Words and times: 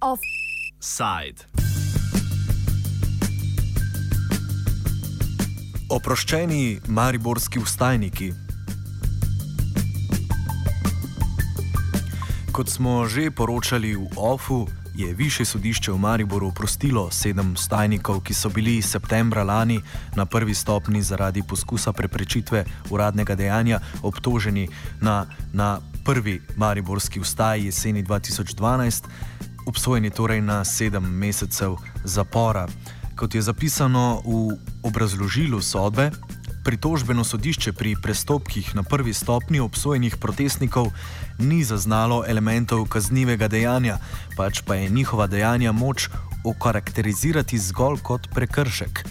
Offside. 0.00 1.46
Oproščeni 5.88 6.80
mariborski 6.88 7.58
ustajniki. 7.58 8.32
Kot 12.52 12.68
smo 12.68 13.08
že 13.08 13.32
poročali 13.32 13.96
v 13.96 14.12
OFU, 14.12 14.68
je 14.92 15.14
Više 15.14 15.44
sodišče 15.44 15.92
v 15.92 15.98
Mariboru 15.98 16.52
oprostilo 16.52 17.08
sedem 17.10 17.56
stajnikov, 17.56 18.20
ki 18.20 18.34
so 18.34 18.52
bili 18.52 18.82
septembra 18.82 19.40
lani 19.40 19.80
na 20.16 20.26
prvi 20.26 20.54
stopni 20.54 21.02
zaradi 21.02 21.42
poskusa 21.42 21.92
preprečitve 21.92 22.64
uradnega 22.90 23.34
dejanja 23.34 23.80
obtoženi 24.02 24.68
na, 25.00 25.26
na 25.52 25.80
prvi 26.04 26.42
mariborski 26.56 27.20
ustaj 27.20 27.64
jeseni 27.64 28.04
2012, 28.04 29.04
obsojeni 29.66 30.10
torej 30.10 30.44
na 30.44 30.64
sedem 30.64 31.08
mesecev 31.08 31.76
zapora. 32.04 32.68
Kot 33.16 33.34
je 33.34 33.42
zapisano 33.42 34.20
v 34.28 34.60
obrazložilu 34.82 35.62
sodbe, 35.62 36.10
pritožbeno 36.64 37.24
sodišče 37.24 37.72
pri 37.72 37.96
prestopkih 38.02 38.74
na 38.74 38.82
prvi 38.82 39.14
stopni 39.14 39.60
obsojenih 39.60 40.16
protestnikov 40.16 40.92
ni 41.38 41.64
zaznalo 41.64 42.24
elementov 42.28 42.86
kaznivega 42.88 43.48
dejanja, 43.48 43.98
pač 44.36 44.62
pa 44.66 44.74
je 44.74 44.88
njihova 44.88 45.26
dejanja 45.26 45.72
moč 45.72 46.08
okarakterizirati 46.44 47.58
zgolj 47.58 47.98
kot 48.02 48.28
prekršek. 48.34 49.04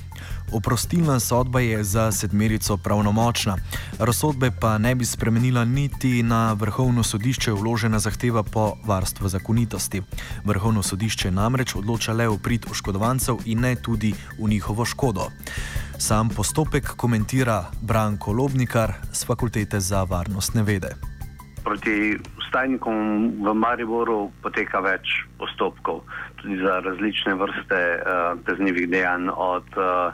Oprostilna 0.52 1.20
sodba 1.20 1.60
je 1.60 1.84
za 1.84 2.12
sedmerico 2.12 2.78
pravnomočna, 2.78 3.58
razsodbe 4.00 4.52
pa 4.60 4.78
ne 4.78 4.96
bi 4.96 5.06
spremenila 5.06 5.66
niti 5.66 6.24
na 6.24 6.54
vrhovno 6.54 7.04
sodišče 7.04 7.52
vložena 7.52 8.00
zahteva 8.00 8.44
po 8.44 8.74
varstvu 8.86 9.30
zakonitosti. 9.30 10.02
Vrhovno 10.46 10.84
sodišče 10.84 11.32
namreč 11.32 11.76
odloča 11.76 12.14
le 12.14 12.28
v 12.28 12.38
prid 12.38 12.66
oškodovancev 12.72 13.38
in 13.46 13.60
ne 13.60 13.76
tudi 13.76 14.14
v 14.40 14.50
njihovo 14.50 14.86
škodo. 14.86 15.30
Sam 15.98 16.30
postopek 16.30 16.96
komentira 16.96 17.66
Branko 17.82 18.32
Lobnikar 18.32 18.94
z 19.14 19.26
Fakultete 19.26 19.80
za 19.80 20.04
varnostne 20.04 20.64
vede. 20.64 20.96
Proti 21.64 22.18
stajnikom 22.52 22.96
v 23.40 23.56
Mariboru 23.56 24.28
poteka 24.44 24.84
več 24.84 25.24
postopkov, 25.40 26.04
tudi 26.44 26.60
za 26.60 26.84
različne 26.84 27.40
vrste 27.40 27.80
uh, 27.80 28.36
kaznjivih 28.44 28.92
dejanj, 28.92 29.32
od 29.32 29.68
uh, 29.80 30.12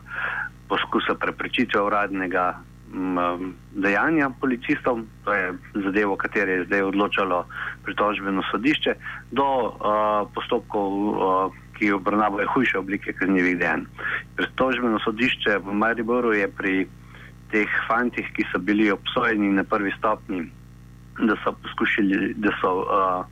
poskusa 0.70 1.18
preprečitve 1.18 1.82
uradnega 1.82 2.62
um, 2.94 3.56
dejanja 3.74 4.30
policistov, 4.38 5.02
to 5.26 5.34
je 5.34 5.54
zadevo, 5.90 6.14
katero 6.16 6.62
je 6.62 6.68
zdaj 6.70 6.94
odločalo 6.94 7.46
pritožbeno 7.84 8.46
sodišče, 8.54 8.94
do 9.34 9.48
uh, 9.66 10.30
postopkov. 10.38 10.92
Uh, 10.94 11.64
ki 11.78 11.92
obravnavajo 11.94 12.48
hujše 12.54 12.80
oblike 12.80 13.14
kaznjivih 13.14 13.60
dejanj. 13.60 13.84
Pritožbeno 14.36 14.98
sodišče 15.04 15.60
v 15.62 15.74
Mariboru 15.78 16.34
je 16.34 16.48
pri 16.50 16.88
teh 17.52 17.70
fantih, 17.88 18.26
ki 18.34 18.46
so 18.52 18.58
bili 18.58 18.90
obsojeni 18.92 19.52
na 19.54 19.64
prvi 19.64 19.94
stopni, 19.98 20.48
da 21.20 21.36
so 21.44 21.52
poskušali, 21.52 22.34
da 22.38 22.52
so 22.62 22.74
uh, 22.82 23.26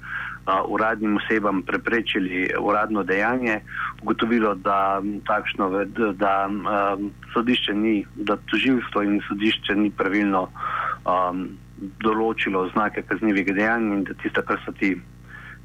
uh, 0.47 0.53
uradnim 0.67 1.17
osebam 1.17 1.61
preprečili 1.61 2.49
uradno 2.59 3.03
dejanje, 3.03 3.59
ugotovilo, 4.01 4.55
da 4.55 5.01
takšno, 5.27 5.69
da 6.13 6.49
uh, 6.49 7.05
sodišče 7.33 7.73
ni, 7.73 8.05
da 8.15 8.37
toživstvo 8.37 9.03
in 9.03 9.21
sodišče 9.27 9.75
ni 9.75 9.91
pravilno 9.91 10.47
um, 11.05 11.47
določilo 12.03 12.69
znake 12.73 13.03
kaznjivih 13.09 13.53
dejanj 13.55 13.91
in 13.93 14.03
da 14.07 14.13
tisto, 14.21 14.41
kar 14.41 14.61
so 14.65 14.71
ti 14.71 14.95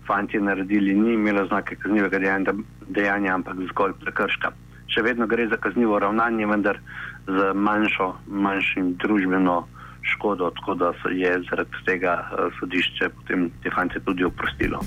fanti 0.06 0.40
naredili, 0.40 0.94
ni 0.94 1.14
imelo 1.14 1.46
znake 1.46 1.76
kaznivega 1.76 2.18
dejanja, 2.18 2.54
dejanja, 2.88 3.34
ampak 3.34 3.60
zgolj 3.70 3.94
prekrška. 4.00 4.52
Še 4.90 5.04
vedno 5.06 5.28
gre 5.30 5.46
za 5.48 5.56
kaznivo 5.56 5.98
ravnanje, 6.02 6.48
vendar 6.50 6.80
z 7.28 7.52
manjšo, 7.54 8.08
manjšim 8.26 8.96
družbeno 8.98 9.60
škodo, 10.02 10.50
tako 10.50 10.74
da 10.74 10.92
je 11.10 11.42
zaradi 11.50 11.84
tega 11.86 12.12
eh, 12.18 12.50
sodišče 12.60 13.08
potem 13.08 13.50
te 13.62 13.70
fante 13.74 14.00
tudi 14.00 14.24
oprostilo. 14.24 14.80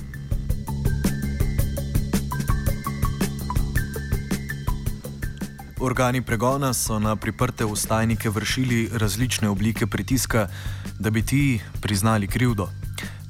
Organi 5.80 6.22
pregona 6.22 6.72
so 6.72 6.98
na 6.98 7.16
priprte 7.16 7.64
ustajnike 7.64 8.30
vršili 8.30 8.88
različne 8.92 9.48
oblike 9.48 9.86
pritiska, 9.86 10.48
da 10.98 11.10
bi 11.10 11.22
ti 11.22 11.60
priznali 11.82 12.26
krivdo. 12.26 12.68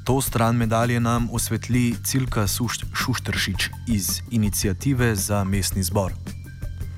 To 0.05 0.21
stran 0.21 0.57
medalje 0.57 1.01
nam 1.01 1.29
osvetli 1.33 1.95
Cilka 2.05 2.47
Šuštršič 2.95 3.71
iz 3.89 4.23
inicijative 4.31 5.15
za 5.17 5.45
mestni 5.45 5.83
zbor. 5.83 6.13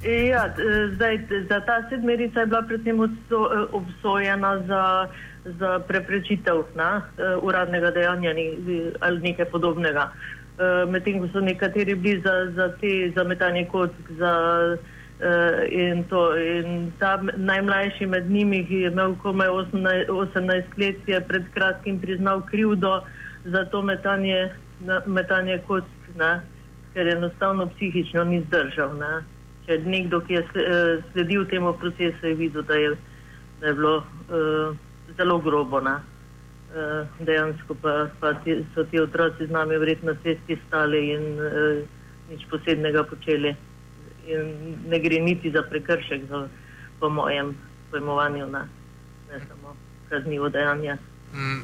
Ja, 0.07 0.55
zdaj, 0.95 1.19
za 1.49 1.61
ta 1.61 1.83
sedmerica 1.89 2.41
je 2.41 2.47
bila 2.47 2.63
predvsem 2.63 3.01
obsojena 3.73 4.63
za, 4.67 5.09
za 5.45 5.79
preprečitev 5.79 6.63
na, 6.75 7.03
uradnega 7.43 7.91
dejanja 7.91 8.31
ali 9.01 9.21
nekaj 9.21 9.51
podobnega. 9.51 10.13
Medtem 10.89 11.19
ko 11.21 11.29
so 11.33 11.41
nekateri 11.41 11.95
bili 11.95 12.23
za, 12.23 12.51
za 12.55 12.69
te 12.81 13.11
zametanje 13.17 13.67
kotk, 13.67 14.11
za 14.19 14.33
in, 15.71 16.05
to, 16.05 16.37
in 16.39 16.93
ta 16.99 17.19
najmlajši 17.37 18.07
med 18.07 18.31
njimi, 18.31 18.67
ki 18.67 18.75
je 18.75 18.91
imel 18.91 19.15
komaj 19.23 19.49
18, 19.49 20.09
18 20.09 20.63
let, 20.79 21.09
je 21.09 21.21
pred 21.21 21.45
kratkim 21.55 22.01
priznal 22.01 22.43
krivdo 22.47 23.03
za 23.45 23.65
to 23.65 23.83
metanje, 23.83 24.53
metanje 25.07 25.59
kock, 25.67 25.87
ne? 26.15 26.41
ker 26.95 27.09
enostavno 27.09 27.67
psihično 27.67 28.25
ni 28.25 28.45
zdržal. 28.47 28.97
Ne? 28.97 29.36
Če 29.67 29.79
nekdo, 29.83 30.21
ki 30.23 30.39
je 30.39 30.43
eh, 30.43 31.05
sledil 31.13 31.47
temu 31.51 31.73
procesu, 31.81 32.27
je 32.27 32.35
videl, 32.39 32.63
da 32.63 32.75
je, 32.79 32.93
da 33.61 33.67
je 33.67 33.75
bilo 33.75 33.97
uh, 33.99 34.77
zelo 35.17 35.39
grobo. 35.43 35.81
Uh, 35.81 37.07
dejansko 37.21 37.75
pa, 37.83 38.09
pa 38.21 38.35
ti, 38.45 38.59
so 38.75 38.85
ti 38.85 39.01
otroci 39.01 39.47
z 39.47 39.51
nami 39.51 39.79
vredno 39.79 40.15
cesti 40.23 40.59
stali 40.67 41.01
in 41.15 41.25
uh, 41.41 41.83
nič 42.31 42.45
posebnega 42.51 43.07
počeli 43.07 43.55
in 44.27 44.75
ne 44.91 44.99
gre 44.99 45.21
niti 45.23 45.51
za 45.51 45.63
prekršek, 45.63 46.27
za, 46.29 46.49
po 47.01 47.09
mojem 47.09 47.55
pojmovanju, 47.91 48.47
na, 48.47 48.67
ne 49.31 49.39
samo 49.49 49.77
kaznivo 50.09 50.49
dejanje. 50.49 50.97
Mm, 51.35 51.63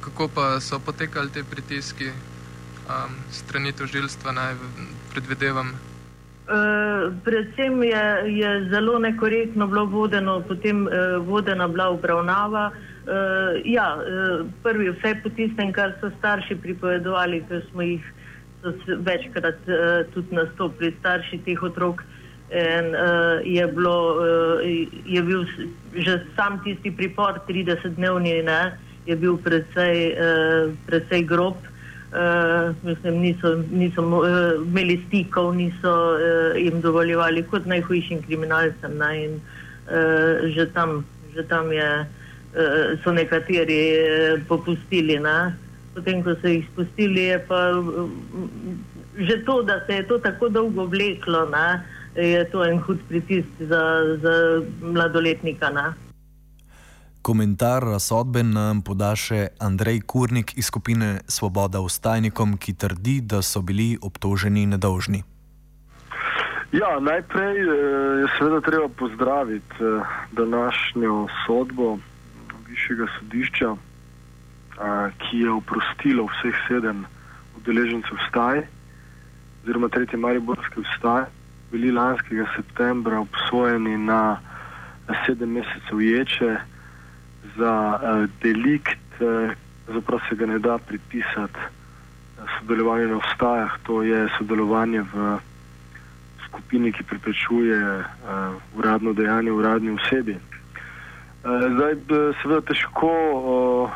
kako 0.00 0.28
pa 0.34 0.60
so 0.60 0.78
potekali 0.78 1.30
te 1.30 1.44
pritiski 1.50 2.08
um, 2.08 3.14
strani 3.32 3.72
tožilstva, 3.72 4.32
naj 4.32 4.54
predvidevam? 5.12 5.72
Uh, 6.48 7.12
predvsem 7.24 7.82
je, 7.82 8.04
je 8.40 8.68
zelo 8.70 8.98
nekorektno 8.98 9.66
bilo 9.66 9.84
vodeno, 9.84 10.40
potem 10.40 10.86
uh, 10.86 10.92
vodena 11.26 11.68
bila 11.68 11.88
obravnava. 11.88 12.70
Uh, 12.72 13.60
ja, 13.64 13.98
uh, 14.00 14.46
prvi 14.62 14.88
vse 14.90 15.12
po 15.22 15.28
tistem, 15.28 15.72
kar 15.72 15.92
so 16.00 16.08
starši 16.18 16.56
pripovedovali, 16.56 17.42
ker 17.48 17.60
smo 17.70 17.84
jih 17.84 18.04
večkrat 18.88 19.68
uh, 19.68 20.08
tudi 20.14 20.40
nastopili 20.40 20.94
starši 21.00 21.42
teh 21.44 21.62
otrok. 21.62 22.00
In, 22.48 22.94
uh, 22.96 23.44
je, 23.44 23.66
bilo, 23.66 24.16
uh, 24.16 24.64
je 25.04 25.22
bil 25.22 25.44
že 26.00 26.22
sam 26.36 26.62
tisti 26.64 26.90
pripor, 26.90 27.44
30-dnevni, 27.48 28.40
je 29.06 29.16
bil 29.16 29.36
precej, 29.36 30.16
uh, 30.16 30.72
precej 30.88 31.28
grob. 31.28 31.60
Uh, 31.60 31.77
mislim, 32.82 33.20
niso, 33.20 33.54
niso 33.70 34.02
uh, 34.02 34.26
imeli 34.66 34.96
stikov, 35.06 35.54
niso 35.56 35.92
uh, 36.16 36.56
jim 36.56 36.80
dovoljevali 36.80 37.42
kot 37.50 37.66
najhujšim 37.66 38.22
kriminalcem. 38.22 38.96
Ne, 38.98 39.10
in, 39.24 39.40
uh, 39.90 40.48
že, 40.54 40.66
tam, 40.72 41.04
že 41.34 41.44
tam 41.48 41.72
je, 41.72 41.90
uh, 42.04 42.98
so 43.04 43.12
nekateri 43.12 43.82
uh, 43.92 44.40
popustili. 44.48 45.20
Ne 45.20 45.68
potem, 45.98 46.22
ko 46.22 46.36
so 46.38 46.46
jih 46.46 46.66
spustili, 46.72 47.26
je 47.32 47.38
pa 47.48 47.60
že 49.18 49.42
to, 49.42 49.62
da 49.66 49.80
se 49.86 49.98
je 49.98 50.06
to 50.06 50.18
tako 50.22 50.48
dolgo 50.48 50.86
vleklo, 50.86 51.48
ne, 51.50 51.82
je 52.14 52.44
to 52.52 52.62
en 52.62 52.78
hud 52.78 53.00
pritisk 53.08 53.50
za, 53.58 53.82
za 54.22 54.34
mladoletnika. 54.82 55.70
Ne. 55.74 55.86
Komentar 57.28 57.84
razsodbe 57.84 58.40
nam 58.40 58.78
poda 58.80 59.10
še 59.12 59.50
Andrej 59.60 59.98
Kurnik 60.08 60.54
iz 60.56 60.70
skupine 60.70 61.08
Svoboda 61.28 61.82
ustajnikom, 61.84 62.54
ki 62.56 62.72
trdi, 62.72 63.18
da 63.20 63.42
so 63.44 63.60
bili 63.60 63.98
obtoženi 64.00 64.62
nedolžni. 64.70 65.20
Ja, 66.72 66.94
najprej 66.96 67.58
eh, 67.64 67.74
je 68.22 68.30
seveda 68.38 68.62
treba 68.64 68.88
pozdraviti 68.88 69.76
eh, 69.76 70.14
današnjo 70.40 71.18
sodbo 71.42 71.98
višjega 72.70 73.10
sodišča, 73.18 73.74
ki 75.20 75.42
je 75.42 75.52
oprostilo 75.52 76.24
vseh 76.32 76.64
sedem 76.64 77.04
udeležencev 77.60 78.22
vstaj, 78.22 78.64
oziroma 79.60 79.92
tretje 79.92 80.16
Mariborske 80.16 80.86
vstaj, 80.86 81.28
bili 81.76 81.92
lanskega 81.92 82.48
septembra 82.56 83.20
obsojeni 83.20 83.98
na 84.08 84.40
sedem 85.26 85.58
mesecev 85.60 86.00
ječe 86.00 86.56
za 87.58 87.98
delikt, 88.42 89.22
zapravo 89.88 90.20
se 90.28 90.36
ga 90.36 90.46
ne 90.46 90.58
da 90.58 90.78
pripisati 90.78 91.58
sodelovanje 92.58 93.06
na 93.06 93.18
vstajah, 93.18 93.78
to 93.82 94.02
je 94.02 94.28
sodelovanje 94.38 95.02
v 95.12 95.38
skupini, 96.46 96.92
ki 96.92 97.04
preprečuje 97.04 98.04
uradno 98.78 99.12
dejanje 99.12 99.52
uradni 99.52 99.90
osebi. 99.90 100.38
Zdaj, 101.44 101.94
seveda, 102.42 102.60
težko 102.60 103.10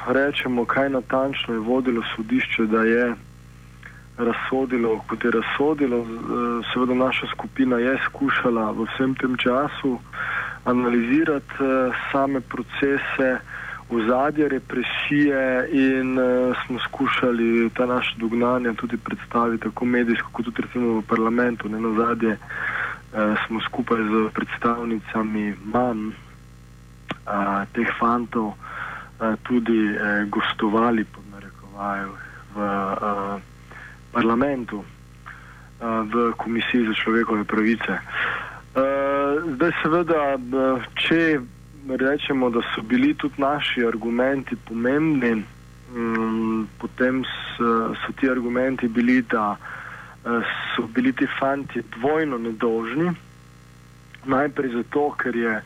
rečemo, 0.08 0.64
kaj 0.64 0.90
natančno 0.90 1.54
je 1.54 1.60
vodilo 1.60 2.02
sodišče, 2.16 2.66
da 2.66 2.82
je 2.82 3.14
razsodilo, 4.18 5.00
kot 5.08 5.24
je 5.24 5.30
razsodilo. 5.30 6.06
Seveda, 6.72 6.94
naša 6.94 7.26
skupina 7.34 7.78
je 7.78 7.98
skušala 8.06 8.70
v 8.72 8.86
vsem 8.92 9.14
tem 9.14 9.36
času 9.36 9.98
analizirati 10.64 11.54
same 12.12 12.40
procese, 12.40 13.38
ozadje 13.92 14.48
represije 14.48 15.68
in 15.72 16.18
smo 16.66 16.78
skušali 16.78 17.70
ta 17.70 17.86
naša 17.86 18.14
dognanja 18.16 18.72
tudi 18.74 18.96
predstaviti 18.96 19.62
tako 19.62 19.84
medijsko, 19.84 20.28
kot 20.32 20.44
tudi 20.44 20.62
recimo 20.62 21.00
v 21.00 21.02
parlamentu. 21.02 21.68
Ne 21.68 21.80
na 21.80 21.92
zadnje 21.94 22.36
smo 23.46 23.60
skupaj 23.60 24.02
z 24.02 24.30
predstavnicami 24.34 25.54
manj 25.64 26.10
teh 27.72 27.88
fantov 27.98 28.54
tudi 29.42 29.94
gostovali 30.28 31.04
pod 31.04 31.24
narekovajem 31.34 32.10
v 32.54 32.58
parlamentu, 34.12 34.84
v 35.82 36.32
Komisiji 36.36 36.86
za 36.86 36.94
človekove 36.94 37.44
pravice. 37.44 37.98
Zdaj, 39.56 39.72
seveda, 39.82 40.38
če 40.94 41.40
rečemo, 41.88 42.50
da 42.50 42.60
so 42.74 42.82
bili 42.82 43.14
tudi 43.14 43.34
naši 43.38 43.84
argumenti 43.86 44.56
pomembni, 44.56 45.44
potem 46.78 47.24
so, 47.24 47.94
so 47.94 48.12
ti 48.20 48.28
argumenti 48.28 48.88
bili, 48.88 49.22
da 49.22 49.56
so 50.76 50.86
bili 50.94 51.12
ti 51.12 51.26
fanti 51.40 51.82
dvojno 51.98 52.38
nedolžni. 52.38 53.12
Najprej 54.24 54.70
zato, 54.72 55.10
ker 55.18 55.36
je 55.36 55.62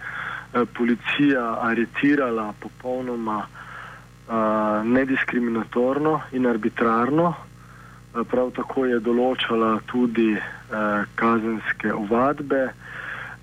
policija 0.75 1.59
aretirala 1.61 2.53
popolnoma 2.61 3.47
nediskriminatorno 4.85 6.21
in 6.33 6.47
arbitrarno, 6.47 7.35
prav 8.31 8.51
tako 8.57 8.87
je 8.89 8.99
določala 9.05 9.77
tudi 9.87 10.33
kazenske 11.15 11.93
ovadbe 11.93 12.63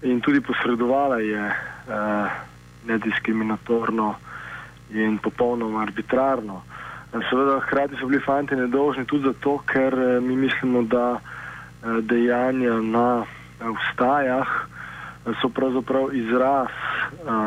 in 0.04 0.20
tudi 0.22 0.42
posredovala 0.42 1.20
je 1.22 1.44
nediskriminatorno 2.88 4.16
in 4.94 5.18
popolnoma 5.18 5.82
arbitrarno. 5.82 6.62
Seveda, 7.30 7.60
hkrati 7.60 7.96
so 8.00 8.08
bili 8.08 8.22
fanti 8.22 8.56
nedolžni 8.56 9.06
tudi 9.06 9.24
zato, 9.24 9.58
ker 9.70 9.96
mi 10.22 10.36
mislimo, 10.36 10.82
da 10.82 11.20
dejanja 12.02 12.82
na 12.82 13.26
vstajah 13.60 14.48
so 15.42 15.50
pravzaprav 15.50 16.14
izraz 16.16 16.74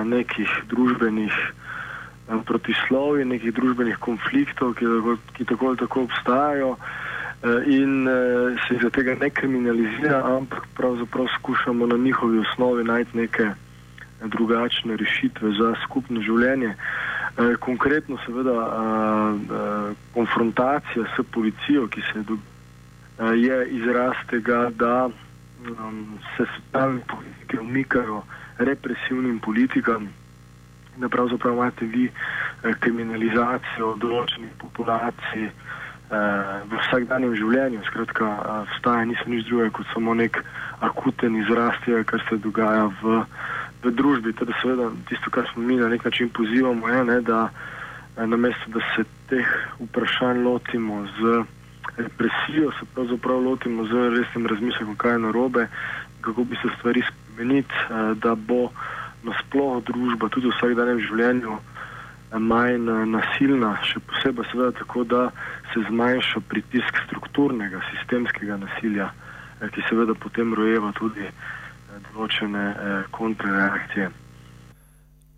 nekih 0.04 0.50
družbenih 0.70 1.34
protislovij, 2.46 3.24
nekih 3.24 3.54
družbenih 3.54 3.98
konfliktov, 3.98 4.74
ki, 4.74 5.44
tako 5.44 5.68
ali 5.68 5.76
tako 5.76 6.06
obstajajo 6.08 6.76
in 7.66 8.08
se 8.66 8.74
iz 8.74 8.86
tega 8.92 9.14
ne 9.20 9.30
kriminalizira, 9.30 10.22
ampak 10.36 10.66
pravzaprav 10.74 11.26
skušamo 11.38 11.86
na 11.86 11.96
njihovi 11.96 12.38
osnovi 12.38 12.84
najti 12.84 13.18
neke 13.18 13.50
drugačne 14.24 14.96
rešitve 14.96 15.52
za 15.58 15.74
skupno 15.84 16.20
življenje. 16.20 16.74
Konkretno 17.60 18.18
seveda 18.24 18.56
konfrontacija 20.14 21.04
s 21.12 21.24
policijo, 21.32 21.86
ki 21.88 22.02
se 22.12 22.24
je 23.36 23.58
izraz 23.76 24.16
tega, 24.30 24.70
da 24.72 25.08
se 26.36 26.44
socialne 26.56 27.00
politike 27.08 27.60
umikajo 27.60 28.22
represivnim 28.58 29.38
politikam, 29.38 30.08
da 30.96 31.08
pravzaprav 31.08 31.54
imate 31.54 31.84
vi 31.84 32.08
kriminalizacijo 32.80 33.94
določenih 34.00 34.52
populacij 34.58 35.50
v 36.08 36.78
vsakdanjem 36.86 37.34
življenju. 37.36 37.82
Skratka, 37.88 38.30
vstaja 38.76 39.04
niso 39.04 39.26
nič 39.26 39.44
drugega 39.48 39.74
kot 39.74 39.86
samo 39.92 40.14
nek 40.14 40.38
akuten 40.80 41.36
izraz 41.40 41.74
tega, 41.84 42.04
kar 42.04 42.22
se 42.28 42.38
dogaja 42.38 42.86
v, 43.02 43.22
v 43.86 43.94
družbi. 43.94 44.34
Teda 44.36 44.52
seveda 44.62 44.90
tisto, 45.08 45.30
kar 45.30 45.48
smo 45.52 45.62
mi 45.62 45.76
na 45.76 45.88
nek 45.88 46.04
način 46.04 46.28
pozivamo, 46.28 46.88
je, 46.88 47.04
ne, 47.04 47.20
da 47.20 47.48
namesto, 48.16 48.70
da 48.74 48.80
se 48.94 49.04
teh 49.30 49.46
vprašanj 49.80 50.42
lotimo 50.42 51.04
z 51.18 51.44
represijo, 51.96 52.72
se 52.78 52.86
pravzaprav 52.94 53.40
lotimo 53.40 53.84
z 53.84 54.10
resnim 54.18 54.46
razmislekom, 54.46 54.96
kaj 54.96 55.12
je 55.12 55.18
narobe, 55.18 55.68
kako 56.20 56.44
bi 56.44 56.56
se 56.62 56.68
stvari 56.78 57.02
spremeniti, 57.02 57.74
da 58.22 58.34
bo 58.34 58.68
nasploh 59.24 59.82
družba 59.84 60.28
tudi 60.28 60.48
v 60.48 60.54
vsakdanjem 60.56 61.00
življenju 61.00 61.58
manj 62.34 62.88
nasilna, 63.10 63.76
še 63.86 64.00
posebej 64.02 64.48
seveda 64.50 64.72
tako, 64.80 65.04
da 65.04 65.22
se 65.72 65.84
zmanjša 65.88 66.42
pritisk 66.50 66.98
strukturnega, 67.06 67.80
sistemskega 67.92 68.58
nasilja, 68.60 69.10
ki 69.60 69.84
seveda 69.88 70.16
potem 70.18 70.54
rojeva 70.54 70.92
tudi 70.98 71.28
določene 72.16 72.64
kontrareakcije. 73.12 74.10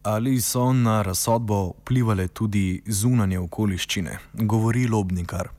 Ali 0.09 0.39
so 0.41 0.71
na 0.73 1.03
razsodbo 1.03 1.75
vplivali 1.83 2.29
tudi 2.33 2.81
zunanje 2.87 3.39
okoliščine, 3.43 4.19
govori 4.47 4.87
Lobnikar 4.89 5.51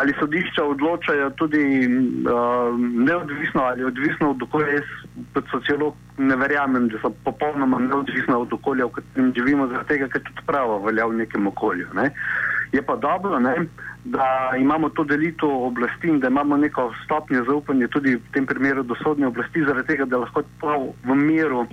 ali 0.00 0.14
sodišča 0.18 0.64
odločajo 0.64 1.30
tudi 1.30 1.62
uh, 1.86 2.78
neodvisno 3.08 3.62
ali 3.62 3.84
odvisno 3.84 4.30
od 4.30 4.42
okolja. 4.42 4.72
Jaz 4.72 4.88
kot 5.34 5.44
sociolog 5.50 5.94
ne 6.18 6.36
verjamem, 6.36 6.88
da 6.88 6.98
so 7.02 7.10
popolnoma 7.24 7.78
neodvisna 7.78 8.38
od 8.38 8.52
okolja, 8.52 8.86
v 8.86 8.96
katerem 8.96 9.32
živimo, 9.36 9.66
zaradi 9.68 9.88
tega, 9.88 10.08
ker 10.08 10.22
tudi 10.28 10.46
pravo 10.46 10.78
velja 10.86 11.06
v 11.06 11.18
nekem 11.20 11.46
okolju. 11.52 11.88
Ne. 11.94 12.06
Je 12.72 12.82
pa 12.82 12.96
dobro, 12.96 13.38
ne, 13.38 13.54
da 14.04 14.52
imamo 14.58 14.88
to 14.88 15.04
delitev 15.04 15.50
oblasti 15.50 16.08
in 16.08 16.20
da 16.20 16.28
imamo 16.28 16.56
neko 16.56 16.92
stopnjo 17.04 17.44
zaupanja 17.44 17.88
tudi 17.88 18.14
v 18.16 18.32
tem 18.32 18.46
primeru 18.46 18.82
do 18.82 18.94
sodne 19.02 19.26
oblasti, 19.26 19.64
zaradi 19.64 19.86
tega, 19.86 20.04
da 20.04 20.22
lahko 20.22 20.42
prav 20.60 20.86
v 21.04 21.14
miru 21.14 21.66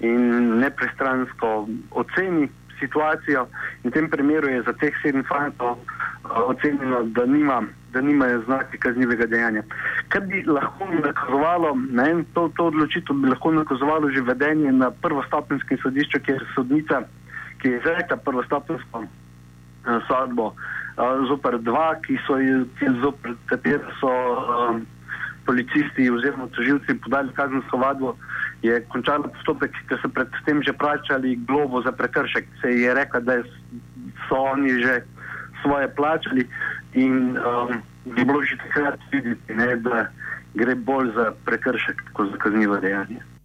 in 0.00 0.58
nepristransko 0.60 1.66
oceni 1.90 2.48
situacijo. 2.78 3.46
In 3.82 3.90
v 3.90 3.92
tem 3.92 4.10
primeru 4.10 4.48
je 4.48 4.62
za 4.62 4.72
teh 4.72 4.94
sedem 5.02 5.24
fantov 5.24 5.78
ocenjeno, 6.24 7.02
da, 7.02 7.26
nima, 7.26 7.62
da 7.92 8.00
nimajo 8.00 8.42
znaki 8.46 8.78
kaznivega 8.78 9.26
dejanja. 9.26 9.62
Kar 10.08 10.26
bi 10.30 10.44
lahko 10.46 10.86
nakazovalo, 11.02 11.74
ne, 11.90 12.24
to, 12.34 12.48
to 12.56 12.70
odločitev 12.70 13.16
bi 13.16 13.34
lahko 13.34 13.52
nakazovalo 13.52 14.10
že 14.10 14.22
vedenje 14.22 14.72
na 14.72 14.90
prvostopenskem 14.90 15.78
sodišču, 15.82 16.20
kjer 16.22 16.42
je 16.42 16.54
sodnica, 16.54 17.02
ki 17.58 17.68
je 17.68 17.78
izrekla 17.78 18.16
prvostopensko 18.16 19.06
sodbo 20.08 20.54
zoper 21.28 21.58
dva, 21.58 21.94
ki 22.00 22.18
so, 22.26 22.38
ki 22.78 22.86
zoper 23.02 23.36
katere 23.46 23.84
so 24.00 24.08
um, 24.08 24.86
policisti 25.46 26.10
oziroma 26.10 26.48
toživci 26.56 26.94
podali 27.04 27.32
kazensko 27.36 27.78
vadbo, 27.78 28.16
je 28.62 28.80
končala 28.88 29.28
postopek, 29.28 29.76
ker 29.88 30.00
so 30.02 30.08
predtem 30.08 30.62
že 30.62 30.72
plačali 30.72 31.36
globo 31.46 31.82
za 31.82 31.92
prekršek. 31.92 32.48
Se 32.62 32.72
je 32.72 32.94
rekla, 32.94 33.20
da 33.20 33.42
so 34.28 34.40
oni 34.56 34.82
že 34.82 35.04
svoje 35.62 35.88
plačali 35.94 36.48
in 36.94 37.36
um, 37.36 37.82
bi 38.04 38.24
bilo 38.24 38.42
že 38.42 38.56
takrat 38.56 38.98
videti, 39.12 39.54
ne, 39.54 39.76
da 39.76 40.08
gre 40.54 40.74
bolj 40.74 41.12
za 41.14 41.32
prekršek 41.44 42.02
kot 42.12 42.32
za 42.32 42.38
kaznivo 42.40 42.80
dejanje. 42.80 43.35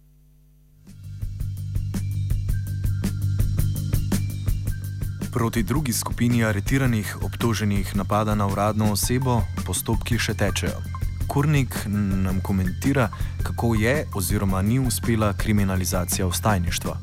Proti 5.32 5.62
drugi 5.62 5.92
skupini 5.92 6.44
aretiranih 6.44 7.16
obtoženih 7.24 7.96
napada 7.96 8.34
na 8.34 8.46
uradno 8.46 8.92
osebo 8.92 9.40
postopki 9.66 10.18
še 10.18 10.34
tečejo. 10.34 10.82
Kurnik 11.28 11.76
nam 11.88 12.40
komentira, 12.44 13.08
kako 13.42 13.74
je 13.80 13.94
oziroma 14.14 14.62
ni 14.62 14.78
uspela 14.78 15.32
kriminalizacija 15.32 16.26
ustajništva. 16.26 16.96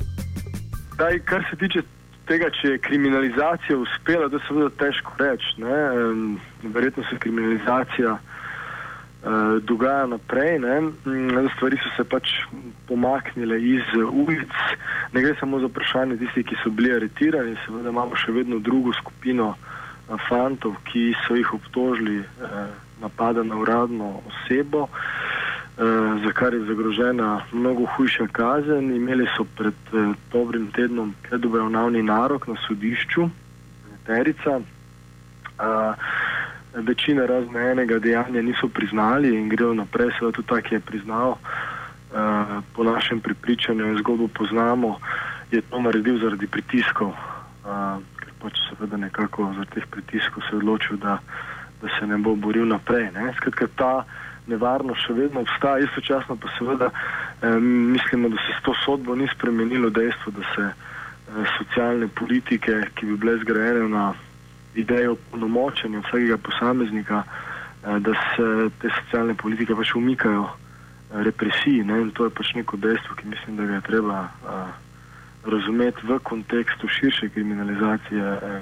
Daj, 0.98 1.20
kar 1.26 1.46
se 1.50 1.58
tiče 1.58 1.82
tega, 2.30 2.52
če 2.62 2.76
je 2.76 2.84
kriminalizacija 2.86 3.78
uspela, 3.78 4.28
da 4.28 4.40
se 4.40 4.46
seveda 4.48 4.70
težko 4.78 5.18
reči. 5.20 5.56
Verjetno 6.64 7.04
se 7.10 7.18
kriminalizacija 7.18 8.14
uh, 8.14 8.40
dogaja 9.68 10.06
naprej, 10.08 10.60
ne? 10.64 10.76
stvari 11.56 11.78
so 11.84 11.90
se 11.98 12.04
pač 12.08 12.30
pomaknile 12.88 13.58
iz 13.62 13.84
ulic. 14.12 14.54
Ne 15.14 15.22
gre 15.22 15.36
samo 15.40 15.60
za 15.60 15.68
vprašanje 15.68 16.18
tistih, 16.18 16.46
ki 16.46 16.56
so 16.64 16.72
bili 16.72 16.94
aretirani, 16.96 17.58
seveda 17.66 17.92
imamo 17.92 18.16
še 18.16 18.32
vedno 18.32 18.62
drugo 18.64 18.94
skupino 18.96 19.50
uh, 19.50 19.80
fantov, 20.18 20.76
ki 20.90 21.14
so 21.26 21.36
jih 21.36 21.54
obtožili 21.54 22.20
uh, 22.20 22.72
napada 23.02 23.44
na 23.44 23.56
uradno 23.56 24.22
osebo. 24.28 24.88
za 26.24 26.32
kar 26.36 26.54
je 26.54 26.60
zagrožena 26.68 27.42
mnogo 27.52 27.86
hujša 27.86 28.28
kazen. 28.32 28.96
Imeli 28.96 29.28
so 29.38 29.46
pred 29.58 29.74
dobrim 30.32 30.72
tednom 30.76 31.14
predobravnavni 31.24 32.04
narok 32.04 32.48
na 32.48 32.56
sodišču, 32.68 33.30
Terica. 34.06 34.60
Večina 36.74 37.26
razne 37.26 37.72
enega 37.72 38.00
dejanja 38.00 38.42
niso 38.42 38.68
priznali 38.68 39.36
in 39.36 39.50
grejo 39.50 39.74
naprej, 39.74 40.12
seveda 40.20 40.36
tudi 40.36 40.48
tak 40.48 40.72
je 40.72 40.80
priznal. 40.80 41.36
Po 42.74 42.84
našem 42.84 43.20
pripričanju 43.22 43.86
in 43.86 43.98
zgodbo 43.98 44.28
poznamo, 44.28 45.00
je 45.52 45.62
to 45.62 45.82
naredil 45.82 46.18
zaradi 46.22 46.48
pritiskov, 46.48 47.14
ker 48.18 48.32
pač 48.42 48.58
seveda 48.70 48.98
nekako 48.98 49.52
zaradi 49.54 49.72
teh 49.76 49.86
pritiskov 49.86 50.44
se 50.44 50.56
je 50.56 50.58
odločil, 50.58 50.98
da, 50.98 51.20
da 51.82 51.88
se 52.00 52.08
ne 52.08 52.18
bo 52.18 52.36
boril 52.36 52.66
naprej. 52.66 53.12
Ne. 53.14 53.34
Skratka, 53.38 53.68
ta 53.76 53.94
nevarnost 54.50 55.06
še 55.06 55.16
vedno 55.18 55.44
obstaja, 55.46 55.86
istočasno 55.86 56.38
pa 56.42 56.50
seveda 56.58 56.90
eh, 56.90 57.60
mislimo, 57.94 58.30
da 58.30 58.38
se 58.46 58.58
s 58.58 58.64
to 58.66 58.74
sodbo 58.86 59.16
ni 59.16 59.28
spremenilo 59.34 59.90
dejstvo, 59.90 60.34
da 60.38 60.46
se 60.56 60.66
eh, 60.70 61.46
socialne 61.58 62.08
politike, 62.08 62.82
ki 62.96 63.12
bi 63.12 63.18
bile 63.22 63.38
zgrajene 63.44 63.88
na 63.94 64.10
idejo 64.76 65.18
polnomočenja 65.32 66.02
vsakega 66.06 66.38
posameznika, 66.38 67.24
eh, 67.24 68.00
da 68.00 68.14
se 68.14 68.70
te 68.82 68.90
socialne 68.90 69.36
politike 69.36 69.76
pač 69.76 69.96
umikajo 69.96 70.46
eh, 70.50 71.24
represiji. 71.24 71.84
Ne? 71.84 72.02
In 72.02 72.12
to 72.12 72.26
je 72.26 72.36
pač 72.36 72.54
neko 72.56 72.78
dejstvo, 72.78 73.16
ki 73.16 73.28
mislim, 73.28 73.58
da 73.58 73.66
ga 73.66 73.80
je 73.80 73.88
treba 73.88 74.20
eh, 74.26 74.90
razumeti 75.46 76.08
v 76.08 76.20
kontekstu 76.24 76.88
širše 76.88 77.30
kriminalizacije. 77.30 78.24
Eh, 78.44 78.62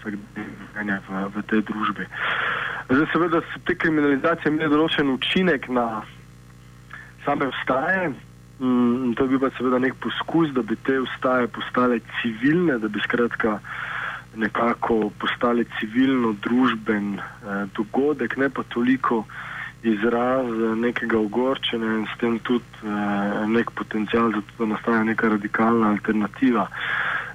v, 0.00 0.16
v 1.34 1.42
tej 1.44 1.60
družbi. 1.68 2.08
Zdaj, 2.88 3.06
seveda, 3.12 3.40
so 3.52 3.60
te 3.68 3.76
kriminalizacije 3.76 4.48
imele 4.48 4.72
določen 4.72 5.12
učinek 5.12 5.68
na 5.68 6.02
same 7.26 7.50
vstaje. 7.52 8.10
Mm, 8.60 9.12
to 9.16 9.24
je 9.24 9.28
bil 9.28 9.40
pa 9.40 9.50
seveda 9.56 9.78
nek 9.80 9.96
poskus, 10.00 10.50
da 10.56 10.64
bi 10.64 10.76
te 10.84 10.98
vstaje 11.04 11.48
postale 11.52 12.00
civilne, 12.20 12.78
da 12.80 12.88
bi 12.88 13.00
skratka 13.04 13.60
nekako 14.36 15.10
postale 15.18 15.64
civilno-družben 15.78 17.18
eh, 17.18 17.66
dogodek, 17.76 18.36
ne 18.36 18.50
pa 18.50 18.62
toliko 18.62 19.24
izraz 19.82 20.46
nekega 20.76 21.18
ogorčenja 21.18 21.92
in 21.98 22.06
s 22.06 22.18
tem 22.20 22.38
tudi 22.38 22.64
eh, 22.84 23.46
nek 23.46 23.70
potencial 23.70 24.30
za 24.30 24.40
to, 24.40 24.64
da 24.64 24.72
nastaja 24.74 25.04
neka 25.04 25.28
radikalna 25.28 25.88
alternativa. 25.88 26.68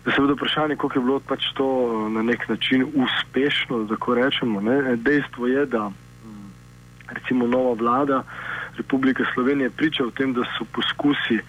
Seveda 0.05 0.33
vprašanje, 0.33 0.75
koliko 0.75 0.99
je 0.99 1.05
bilo 1.05 1.19
pač 1.19 1.45
to 1.53 1.67
eh, 1.67 2.09
na 2.09 2.23
nek 2.23 2.49
način 2.49 2.85
uspešno, 2.93 3.83
da 3.83 3.95
tako 3.95 4.15
rečemo. 4.15 4.61
Ne? 4.61 4.95
Dejstvo 4.95 5.47
je, 5.47 5.65
da 5.65 5.89
mm, 5.89 6.51
recimo 7.09 7.47
nova 7.47 7.73
vlada 7.73 8.23
Republike 8.77 9.23
Slovenije 9.33 9.69
priča 9.69 10.05
o 10.05 10.11
tem, 10.11 10.33
da 10.33 10.43
so 10.57 10.65
poskusi 10.71 11.39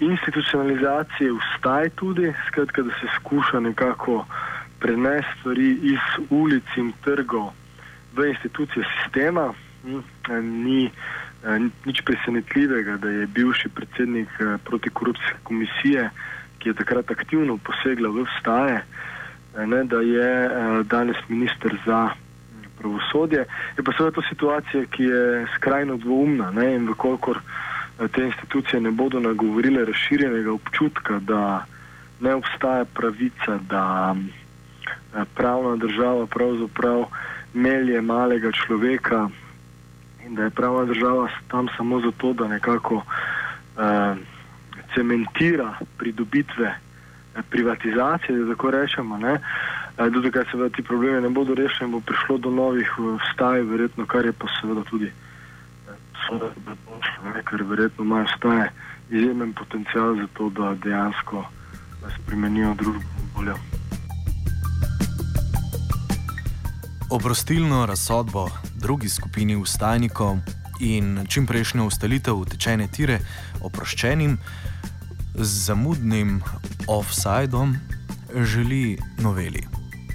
institucionalizacije 0.00 1.30
vstaj 1.32 1.88
tudi, 1.90 2.32
skratka, 2.46 2.82
da 2.82 2.90
se 2.90 3.06
skuša 3.16 3.60
nekako 3.60 4.24
prenesti 4.82 5.38
stvari 5.40 5.70
iz 5.94 6.04
ulic 6.30 6.76
in 6.76 6.92
trgov 7.04 7.52
v 8.16 8.28
institucije 8.28 8.84
sistema. 8.98 9.52
Hm, 9.84 10.02
ni 10.64 10.84
eh, 10.86 11.58
nič 11.86 12.02
presenetljivega, 12.04 12.96
da 12.96 13.10
je 13.10 13.26
bivši 13.26 13.68
predsednik 13.68 14.28
eh, 14.40 14.58
protikorupcijske 14.64 15.38
komisije 15.42 16.10
ki 16.62 16.68
je 16.68 16.78
takrat 16.78 17.10
aktivno 17.10 17.58
posegla 17.58 18.08
v 18.08 18.22
vstaje, 18.30 18.78
eh, 18.78 19.66
ne, 19.66 19.84
da 19.84 20.00
je 20.00 20.30
danes 20.84 21.16
minister 21.28 21.74
za 21.86 22.14
pravosodje. 22.78 23.46
Je 23.76 23.82
pa 23.82 23.92
seveda 23.92 24.14
to 24.14 24.22
situacija, 24.28 24.86
ki 24.86 25.02
je 25.02 25.46
skrajno 25.56 25.96
dvoumna 25.96 26.50
ne, 26.50 26.74
in 26.74 26.86
vkolikor 26.88 27.40
te 28.14 28.24
institucije 28.24 28.80
ne 28.80 28.90
bodo 28.90 29.20
nagovorile 29.20 29.84
razširjenega 29.84 30.52
občutka, 30.52 31.18
da 31.18 31.66
ne 32.20 32.34
obstaja 32.34 32.84
pravica, 32.84 33.58
da 33.70 34.14
pravna 35.34 35.76
država 35.76 36.26
pravzaprav 36.26 37.04
melje 37.54 38.00
malega 38.00 38.52
človeka 38.52 39.28
in 40.26 40.34
da 40.34 40.42
je 40.42 40.50
pravna 40.50 40.84
država 40.84 41.28
tam 41.48 41.66
samo 41.76 42.00
zato, 42.00 42.32
da 42.32 42.48
nekako 42.48 42.94
uh, 42.94 43.02
cementira 44.94 45.74
pridobitve 45.98 46.66
eh, 46.66 47.42
privatizacije, 47.50 48.38
da 48.38 48.54
tako 48.54 48.70
rečemo. 48.70 49.18
Ne. 49.18 49.38
Eh, 49.98 50.10
do 50.10 50.22
tega 50.22 50.44
seveda 50.50 50.76
ti 50.76 50.82
problemi 50.82 51.20
ne 51.20 51.28
bodo 51.28 51.54
rešeni, 51.54 51.92
bo 51.92 52.00
prišlo 52.00 52.38
do 52.38 52.50
novih 52.50 52.90
vstaj, 52.98 53.60
eh, 53.60 53.62
verjetno, 53.62 54.06
kar 54.06 54.24
je 54.24 54.32
pa 54.32 54.46
seveda 54.60 54.82
tudi 54.90 55.12
ne, 57.24 57.42
ker 57.44 57.62
verjetno 57.62 58.04
imajo 58.04 58.24
vstaje 58.24 58.70
izjemen 59.10 59.52
potencial 59.52 60.16
za 60.16 60.26
to, 60.34 60.48
da 60.50 60.74
dejansko 60.74 61.44
spremenijo 62.16 62.74
družbo 62.74 63.00
bolje. 63.34 63.71
Oprostilno 67.12 67.86
razsodbo 67.86 68.48
drugi 68.74 69.08
skupini 69.08 69.56
ustajnikov 69.56 70.38
in 70.80 71.26
čimprejšnjo 71.28 71.84
ustalitev 71.86 72.38
utečene 72.40 72.86
tire 72.88 73.18
oproščenim 73.60 74.38
z 75.34 75.64
zamudnim 75.66 76.40
offsajdom 76.88 77.76
želi 78.54 78.98
noveli. 79.18 79.81